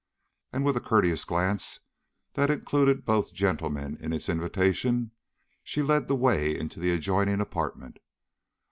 [0.51, 1.81] And with a courteous glance
[2.33, 5.11] that included both gentlemen in its invitation,
[5.63, 7.99] she led the way into the adjoining apartment.